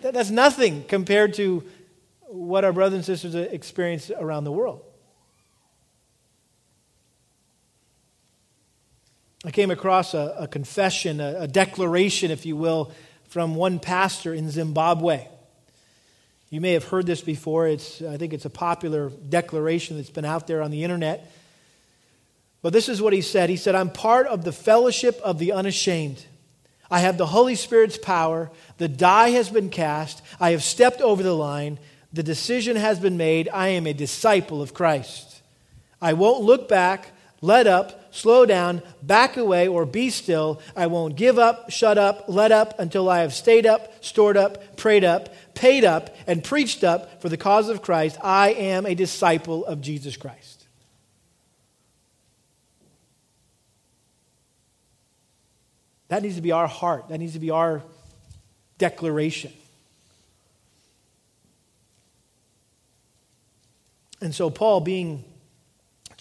[0.00, 1.62] That's nothing compared to
[2.22, 4.82] what our brothers and sisters experience around the world.
[9.44, 12.90] I came across a, a confession, a, a declaration, if you will,
[13.28, 15.28] from one pastor in Zimbabwe.
[16.52, 17.66] You may have heard this before.
[17.66, 21.32] It's, I think it's a popular declaration that's been out there on the internet.
[22.60, 25.52] But this is what he said He said, I'm part of the fellowship of the
[25.52, 26.22] unashamed.
[26.90, 28.50] I have the Holy Spirit's power.
[28.76, 30.20] The die has been cast.
[30.38, 31.78] I have stepped over the line.
[32.12, 33.48] The decision has been made.
[33.50, 35.40] I am a disciple of Christ.
[36.02, 37.12] I won't look back.
[37.42, 40.62] Let up, slow down, back away, or be still.
[40.76, 44.76] I won't give up, shut up, let up until I have stayed up, stored up,
[44.76, 48.16] prayed up, paid up, and preached up for the cause of Christ.
[48.22, 50.66] I am a disciple of Jesus Christ.
[56.08, 57.08] That needs to be our heart.
[57.08, 57.82] That needs to be our
[58.78, 59.52] declaration.
[64.20, 65.24] And so, Paul, being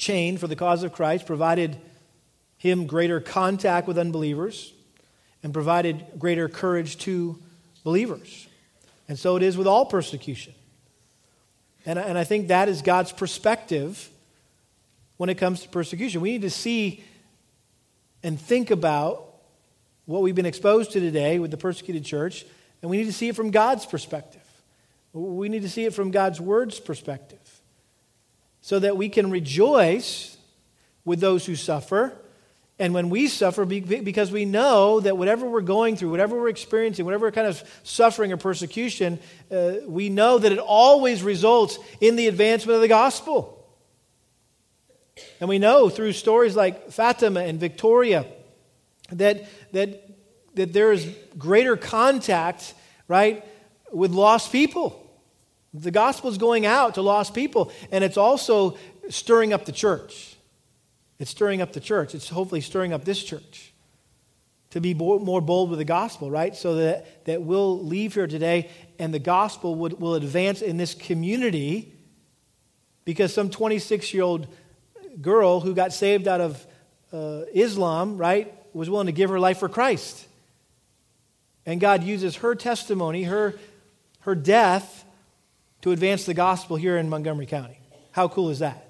[0.01, 1.77] chained for the cause of Christ, provided
[2.57, 4.73] him greater contact with unbelievers
[5.43, 7.39] and provided greater courage to
[7.83, 8.47] believers.
[9.07, 10.53] And so it is with all persecution.
[11.85, 14.09] And, and I think that is God's perspective
[15.17, 16.19] when it comes to persecution.
[16.21, 17.03] We need to see
[18.23, 19.23] and think about
[20.05, 22.43] what we've been exposed to today with the persecuted church,
[22.81, 24.41] and we need to see it from God's perspective.
[25.13, 27.40] We need to see it from God's word's perspective
[28.61, 30.37] so that we can rejoice
[31.03, 32.13] with those who suffer.
[32.79, 37.05] And when we suffer, because we know that whatever we're going through, whatever we're experiencing,
[37.05, 39.19] whatever kind of suffering or persecution,
[39.51, 43.57] uh, we know that it always results in the advancement of the gospel.
[45.39, 48.25] And we know through stories like Fatima and Victoria
[49.11, 50.09] that, that,
[50.55, 51.07] that there is
[51.37, 52.73] greater contact,
[53.07, 53.45] right,
[53.91, 54.97] with lost people.
[55.73, 58.77] The gospel is going out to lost people, and it's also
[59.09, 60.35] stirring up the church.
[61.19, 62.15] It's stirring up the church.
[62.15, 63.71] It's hopefully stirring up this church
[64.71, 66.55] to be more bold with the gospel, right?
[66.55, 70.93] So that, that we'll leave here today and the gospel would, will advance in this
[70.93, 71.93] community
[73.03, 74.47] because some 26 year old
[75.21, 76.65] girl who got saved out of
[77.11, 80.25] uh, Islam, right, was willing to give her life for Christ.
[81.65, 83.55] And God uses her testimony, her,
[84.21, 85.00] her death,
[85.81, 87.79] to advance the gospel here in Montgomery County.
[88.11, 88.87] How cool is that?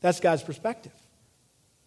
[0.00, 0.92] That's God's perspective.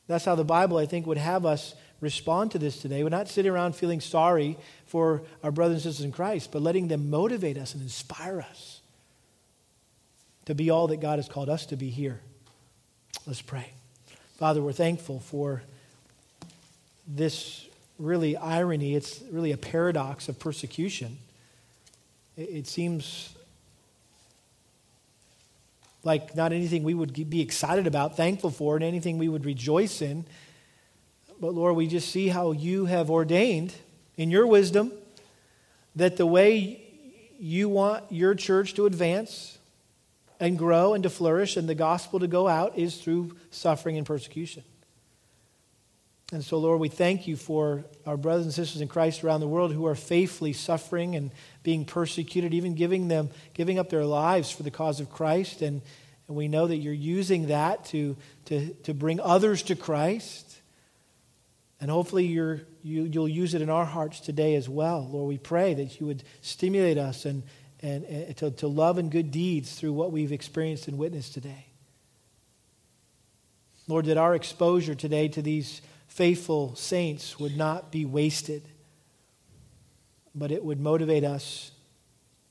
[0.07, 3.03] That's how the Bible, I think, would have us respond to this today.
[3.03, 6.87] We're not sitting around feeling sorry for our brothers and sisters in Christ, but letting
[6.87, 8.81] them motivate us and inspire us
[10.45, 12.19] to be all that God has called us to be here.
[13.25, 13.69] Let's pray.
[14.37, 15.61] Father, we're thankful for
[17.07, 17.67] this
[17.99, 18.95] really irony.
[18.95, 21.17] It's really a paradox of persecution.
[22.35, 23.35] It seems
[26.03, 30.01] like not anything we would be excited about, thankful for, and anything we would rejoice
[30.01, 30.25] in.
[31.39, 33.73] But Lord, we just see how you have ordained
[34.17, 34.91] in your wisdom
[35.95, 36.81] that the way
[37.39, 39.57] you want your church to advance
[40.39, 44.05] and grow and to flourish and the gospel to go out is through suffering and
[44.05, 44.63] persecution.
[46.33, 49.49] And so, Lord, we thank you for our brothers and sisters in Christ around the
[49.49, 54.49] world who are faithfully suffering and being persecuted, even giving them, giving up their lives
[54.49, 55.61] for the cause of Christ.
[55.61, 55.81] And,
[56.29, 58.15] and we know that you're using that to,
[58.45, 60.61] to, to bring others to Christ.
[61.81, 65.05] And hopefully you're, you, you'll use it in our hearts today as well.
[65.11, 67.43] Lord, we pray that you would stimulate us and,
[67.81, 71.65] and, and to, to love and good deeds through what we've experienced and witnessed today.
[73.89, 75.81] Lord, that our exposure today to these
[76.11, 78.61] faithful saints would not be wasted,
[80.35, 81.71] but it would motivate us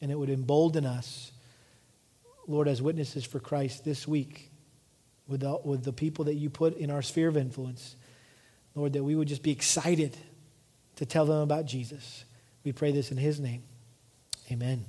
[0.01, 1.31] and it would embolden us,
[2.49, 4.51] Lord, as witnesses for Christ this week
[5.29, 7.97] with the, with the people that you put in our sphere of influence.
[8.75, 10.17] Lord, that we would just be excited
[10.97, 12.25] to tell them about Jesus.
[12.65, 13.63] We pray this in his name.
[14.51, 14.87] Amen.